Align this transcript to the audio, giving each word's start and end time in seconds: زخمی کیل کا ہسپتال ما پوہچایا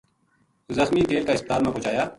زخمی 0.77 1.01
کیل 1.09 1.23
کا 1.25 1.31
ہسپتال 1.35 1.59
ما 1.65 1.69
پوہچایا 1.73 2.03